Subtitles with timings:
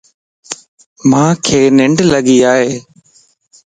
[1.09, 1.45] مانک
[1.77, 2.69] ننڊ لڳي ائي